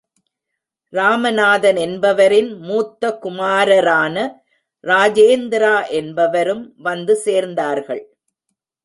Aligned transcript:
ராமநாதன் 0.93 1.77
என்பவரின் 1.77 2.49
மூத்த 2.59 3.11
குமாரரான, 3.23 4.15
ராஜேந்திரா 4.83 5.75
என்பவரும் 5.91 6.65
வந்து 6.77 7.15
சேர்ந்தார்கள். 7.25 8.03